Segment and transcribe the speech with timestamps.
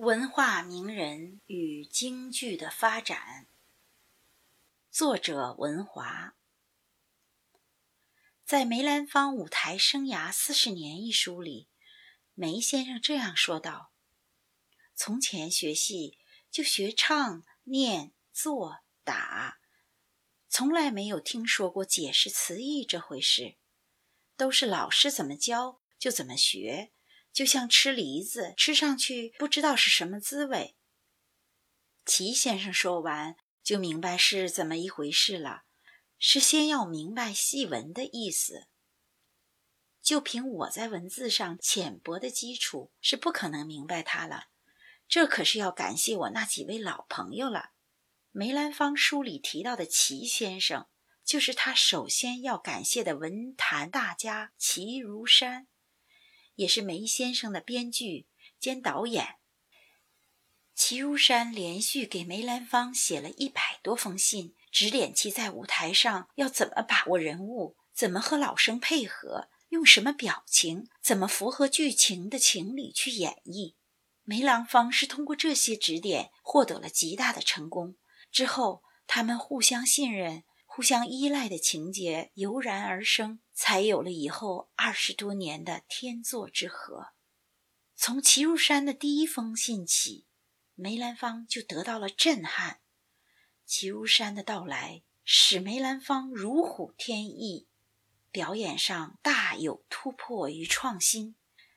[0.00, 3.46] 文化名人与京剧的发展，
[4.90, 6.34] 作者文华。
[8.46, 11.68] 在梅兰芳舞台生涯四十年一书里，
[12.32, 13.92] 梅先生这样说道
[14.96, 16.16] ：“从前学戏
[16.50, 19.60] 就学唱、念、做、打，
[20.48, 23.56] 从来没有听说过解释词义这回事，
[24.38, 26.90] 都是老师怎么教就怎么学。”
[27.32, 30.76] 就像吃梨子，吃上去不知道是什么滋味。
[32.04, 35.62] 齐先生说完，就明白是怎么一回事了。
[36.18, 38.66] 是先要明白戏文的意思。
[40.02, 44.48] 就凭我在文字上浅薄的基础，是不可能明白它了。
[45.08, 47.70] 这可是要感谢我那几位老朋友了。
[48.32, 50.86] 梅兰芳书里提到的齐先生，
[51.24, 55.66] 就是他首先要感谢的文坛大家齐如山。
[56.60, 58.26] 也是梅先生的编剧
[58.58, 59.36] 兼导演。
[60.74, 73.76] 齐如山连续给梅兰芳写了一百多封信，指点其在舞台上要怎么把握人物，怎么和老生配合，用什么表情，怎么符合剧情的情理去演绎。
[74.24, 77.96] 梅兰芳是通过这些指点获得了极大的成功。
[78.30, 80.44] 之后，他们互相信任。
[80.72, 87.08] 互相依赖的情节油然而生，才有了以后二十多年的天作之合。
[87.96, 90.26] 从齐如山的第一封信起，
[90.76, 92.78] 梅兰芳就得到了震撼。
[93.66, 97.66] 齐如山的到来使梅兰芳如虎添翼，
[98.30, 101.34] 表演上大有突破与创新。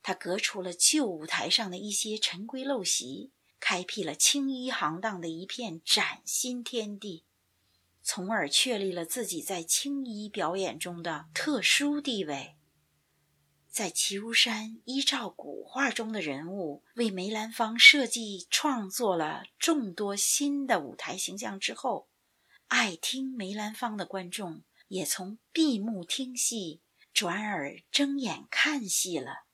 [0.00, 7.25] 他革除了旧舞台上的一些陈规陋习，开辟了青衣行当的一片崭新天地。
[8.08, 12.54] 从而确立了自己在青衣表演中的特殊地位。
[13.68, 22.06] 在齐如山依照古画中的人物为梅兰芳设计创作了众多新的舞台形象之后，
[22.68, 26.80] 爱听梅兰芳的观众也从闭目听戏
[27.12, 29.46] 转而睁眼看戏了。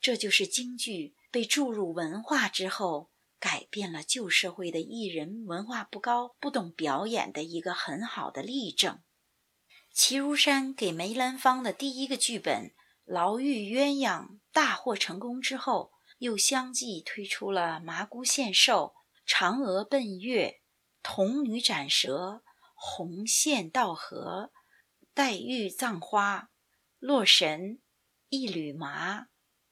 [0.00, 3.10] 这就是京剧被注入文化之后。
[3.38, 9.02] 改变了旧社会的艺人文化不高、不懂表演的一个很好的例证。
[9.92, 12.70] 齐如山给梅兰芳的第一个剧本
[13.04, 18.94] 《牢狱鸳鸯》大获成功之后，又相继推出了《麻姑献寿》
[19.30, 20.48] 《嫦娥奔月》
[21.02, 22.16] 《童女斩蛇》
[22.74, 24.50] 《红线道河》
[25.14, 26.38] 《黛玉葬花》
[26.98, 27.60] 《洛神》
[28.28, 29.20] 《一缕麻》《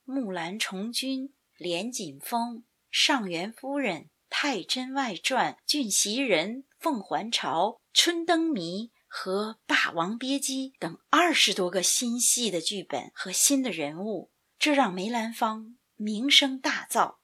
[0.04, 2.56] 木兰从军》《连锦风》。
[2.96, 17.16] 《上元夫人》《太真外传》《俊袭人》《凤还巢》《春灯谜》和《霸王别姬》等二十多个新戏的剧本和新的人物，这让梅兰芳名声大噪。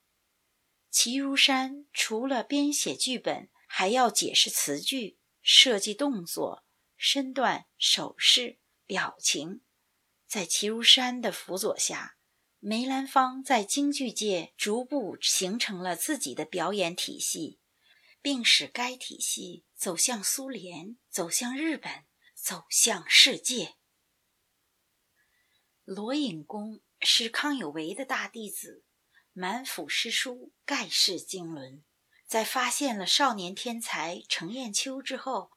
[0.90, 6.64] 齐如山除了编写剧本，还要解释词句、设计动作、
[6.96, 9.60] 身段、手势、表情，
[10.26, 12.16] 在齐如山的辅佐下。
[12.62, 17.58] 梅兰芳在京剧界逐步形成了自己的表演体系，
[18.20, 22.04] 并使该体系走向苏联，走向日本，
[22.34, 23.76] 走向世界。
[25.84, 28.84] 罗隐公是康有为的大弟子，
[29.32, 31.82] 满腹诗书，盖世经纶。
[32.26, 35.52] 在发现了少年天才程砚秋之后，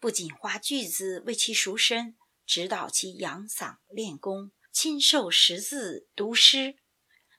[0.00, 2.16] 不仅花巨资为其赎身，
[2.46, 4.52] 指导其养嗓练功。
[4.78, 6.76] 亲授识字读诗，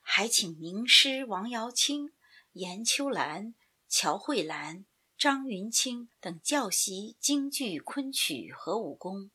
[0.00, 2.12] 还请名师王瑶卿、
[2.54, 3.54] 严秋兰、
[3.88, 4.84] 乔慧兰、
[5.16, 9.30] 张云清等教习京剧、昆曲和武功。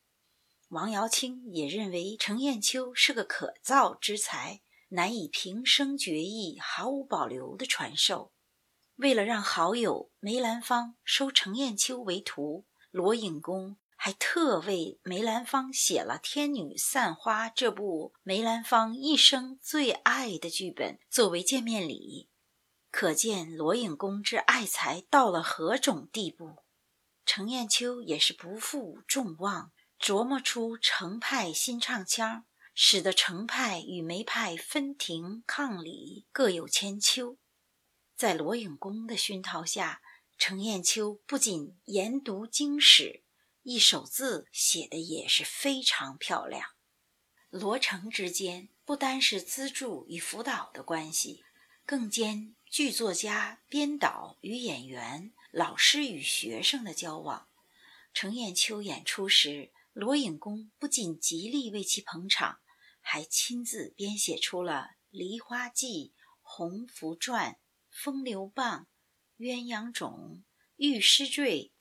[0.67, 4.59] 王瑶卿也认为程砚秋是个可造之才，
[4.89, 8.33] 难以平生绝艺毫无保留的传授。
[8.97, 13.77] 为了让好友梅兰芳收程砚秋为徒，罗隐公。
[14.05, 22.27] 还特为梅兰芳写了《天女散花》这部梅兰芳一生最爱的剧本作为见面礼，
[22.91, 26.57] 可见罗隐公之爱才到了何种地步。
[27.25, 32.43] 程砚秋也是不负众望，琢磨出程派新唱腔，
[32.75, 37.37] 使得程派与梅派分庭抗礼，各有千秋。
[38.17, 40.01] 在罗隐公的熏陶下，
[40.37, 43.22] 程砚秋不仅研读经史。
[43.63, 46.71] 一手字写的也是非常漂亮。
[47.49, 51.43] 罗成之间不单是资助与辅导的关系，
[51.85, 57.47] 更兼剧作家、编导与演员、老师与学生的交往。
[58.13, 62.59] 程砚秋演出时，罗隐公不仅极力为其捧场，
[62.99, 67.51] 还亲自编写出了《梨花记》《红拂传》
[67.89, 68.87] 《风流棒、
[69.37, 70.43] 鸳鸯冢、
[70.75, 71.71] 玉狮坠、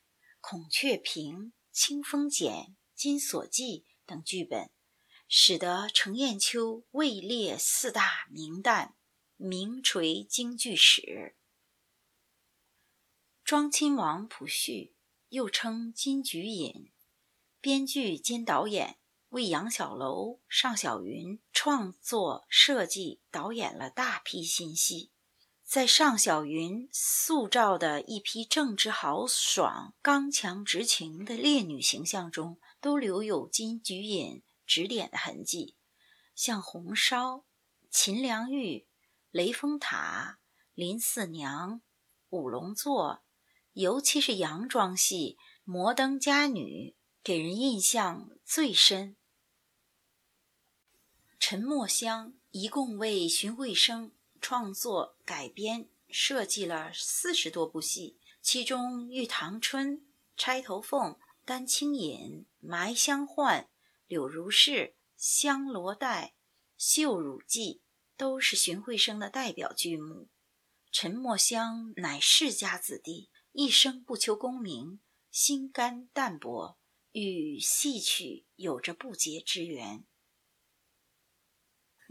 [0.41, 4.71] 孔雀屏、清风剪、金锁记等剧本，
[5.27, 8.93] 使得程砚秋位列四大名旦，
[9.37, 11.35] 名垂京剧史。
[13.43, 14.95] 庄亲王溥绪，
[15.31, 16.93] 又称金菊隐，
[17.61, 18.99] 编剧兼导演。
[19.31, 25.11] 为杨小楼、尚小云创作、设计、导演了大批新戏，
[25.73, 35.79] 在尚小云塑造的一批正直豪爽、刚强直情的烈女形象中，都留有金菊隐指点的痕迹，
[36.35, 37.47] 像红烧、
[37.91, 38.87] 秦良玉、
[39.31, 40.41] 雷峰塔、
[40.75, 41.81] 林四娘、
[42.29, 43.23] 五龙座，
[43.73, 46.91] 尤其是洋装戏《摩登佳女》，
[47.25, 49.17] 给人印象最深。
[51.41, 59.99] 陈墨香一共为荀慧生创作、改编、设计了四十多部戏，其中《玉堂春》
[60.37, 61.13] 《钗头凤》
[61.45, 62.19] 《丹青引》
[62.59, 63.63] 《埋香幻》
[64.09, 64.71] 《柳如是》
[65.17, 66.27] 《香罗带》
[66.77, 67.75] 《绣乳记》
[68.19, 70.29] 都是荀慧生的代表剧目。
[70.91, 75.01] 陈墨香乃世家子弟，一生不求功名，
[75.31, 76.77] 心肝淡泊，
[77.13, 80.05] 与戏曲有着不解之缘。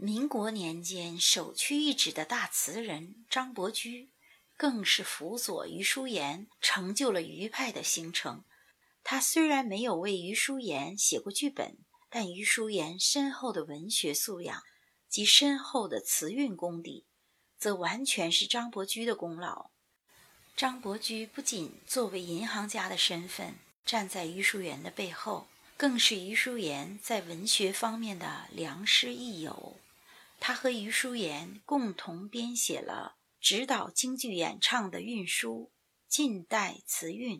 [0.04, 4.10] 民国年间，首屈一指的大词人张伯驹，
[4.56, 8.42] 更是辅佐余叔岩，成就了余派的形成。
[9.04, 11.78] 他虽然没有为余叔岩写过剧本，
[12.10, 14.64] 但余叔岩深厚的文学素养
[15.08, 17.06] 及深厚的词韵功底，
[17.56, 19.70] 则完全是张伯驹的功劳。
[20.56, 25.46] 张伯驹不仅作为银行家的身份站在余叔岩的背后，
[25.76, 29.76] 更是余叔岩在文学方面的良师益友。
[30.44, 35.70] 他和余叔岩共同编写了指导京剧演唱的韵书
[36.12, 37.38] 《近代词韵》，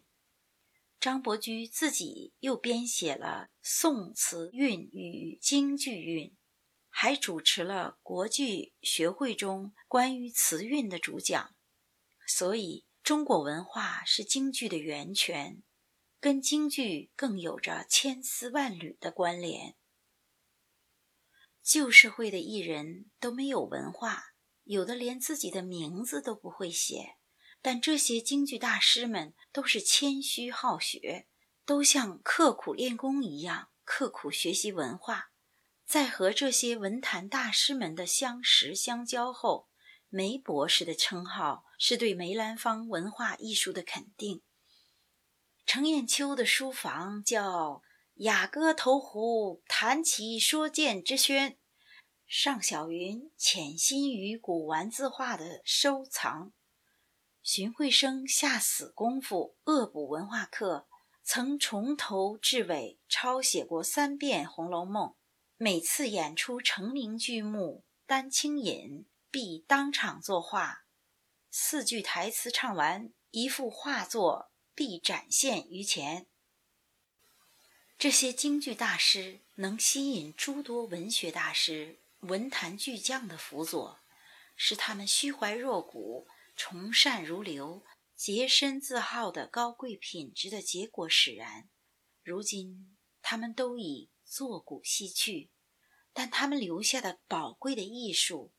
[1.00, 6.28] 张伯驹自己又编写了《宋词韵与京剧韵》，
[6.88, 11.56] 还主持了国剧学会中关于词韵的主讲。
[12.28, 15.64] 所以，中国文化是京剧的源泉，
[16.20, 19.74] 跟京剧更有着千丝万缕的关联。
[21.62, 27.16] 旧社会的艺人都没有文化，有的连自己的名字都不会写。
[27.60, 31.28] 但这些京剧大师们都是谦虚好学，
[31.64, 35.30] 都像刻苦练功一样刻苦学习文化。
[35.86, 39.68] 在和这些文坛大师们的相识相交后，
[40.08, 44.42] 梅博士的称号是对梅兰芳文化艺术的肯定。
[45.64, 47.82] 程砚秋的书房叫。
[48.22, 51.58] 雅歌投壶，弹起说剑之轩。
[52.24, 56.52] 尚小云潜心于古玩字画的收藏。
[57.42, 60.86] 荀慧生下死功夫恶补文化课，
[61.24, 65.08] 曾从头至尾抄写过三遍《红楼梦》。
[65.56, 69.00] 每次演出成名剧目《丹青引》，
[69.32, 70.84] 必当场作画。
[71.50, 76.28] 四句台词唱完，一幅画作必展现于前。
[78.02, 84.00] 这些京剧大师能吸引诸多文学大师、文坛巨匠的辅佐，
[84.56, 86.26] 是他们虚怀若谷、
[86.56, 87.84] 崇善如流、
[88.16, 91.70] 洁身自好的高贵品质的结果使然。
[92.24, 95.50] 如今他们都已作古西去，
[96.12, 98.52] 但他们留下的宝贵的艺术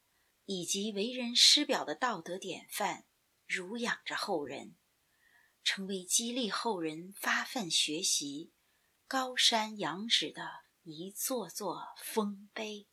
[0.45, 3.03] 以及为人师表的道德典范，
[3.45, 4.77] 濡养着后人，
[5.65, 8.53] 成为激励后人发奋学习。
[9.07, 10.43] 高山仰止的
[10.83, 12.87] 一座座丰碑。